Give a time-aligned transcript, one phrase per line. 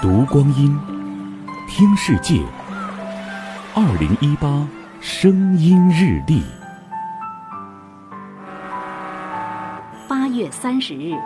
[0.00, 0.78] 读光阴，
[1.66, 2.40] 听世界。
[3.74, 4.64] 二零一八
[5.00, 6.40] 声音日历，
[10.08, 11.16] 八月三十日，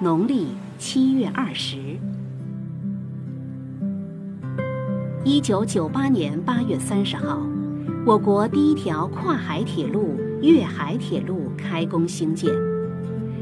[0.00, 1.98] 农历七月二十。
[5.22, 7.42] 一九九八年八月三十号，
[8.06, 12.50] 我国第一条跨海铁路——粤海铁路开工兴建。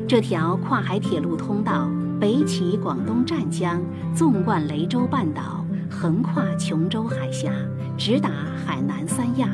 [0.08, 1.88] 这条跨海铁路通道。
[2.22, 3.82] 北起广东湛江，
[4.14, 7.50] 纵贯雷州半岛，横跨琼州海峡，
[7.98, 8.30] 直达
[8.64, 9.48] 海南三亚，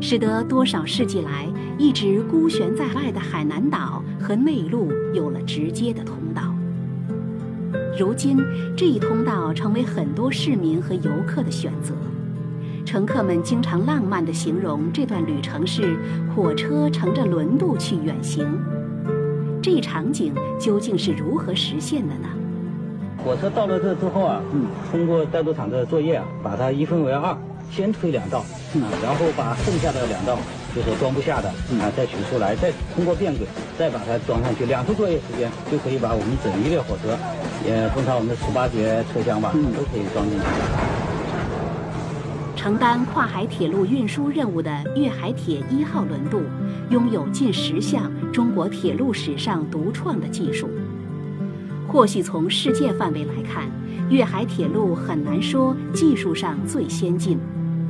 [0.00, 1.46] 使得多少世纪来
[1.78, 6.52] 一直孤悬在外的海南岛和内陆有了直接的通道。
[7.96, 8.36] 如今，
[8.76, 11.94] 这一通道成为很多市民和游客的选择。
[12.84, 15.96] 乘客们经常浪漫地形容这段旅程是
[16.34, 18.44] 火车乘着轮渡去远行。
[19.62, 22.28] 这一场景究竟是如何实现的呢？
[23.24, 27.36] 火车到了这之后啊，嗯，通过带路厂的作业啊，把它一分为二，
[27.70, 30.36] 先推两道，啊，然后把剩下的两道，
[30.74, 33.46] 就是装不下的啊，再取出来，再通过变轨，
[33.78, 34.66] 再把它装上去。
[34.66, 37.16] 两次作业时间就可以把我们整一列火车，
[37.64, 41.01] 也通常我们的十八节车厢吧，都可以装进去。
[42.62, 46.42] 承担跨海铁路运输任务的粤海铁一号轮渡，
[46.90, 50.70] 拥有近十项中国铁路史上独创的技术。
[51.88, 53.68] 或许从世界范围来看，
[54.10, 57.36] 粤海铁路很难说技术上最先进，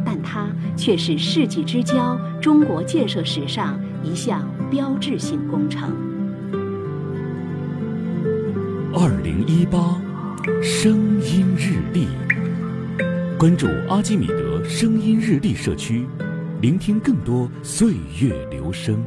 [0.06, 5.90] 但它却是世纪之交中国建设史上一项标志性工程。
[8.94, 10.00] 二零一八，
[10.62, 12.06] 声音日历。
[13.42, 16.06] 关注阿基米德声音日历社区，
[16.60, 19.04] 聆听更多岁月流声。